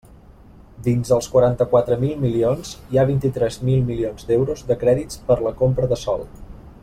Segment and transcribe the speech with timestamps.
[0.85, 5.57] Dins els quaranta-quatre mil milions hi ha vint-i-tres mil milions d'euros de crèdits per la
[5.61, 6.27] compra de sòl.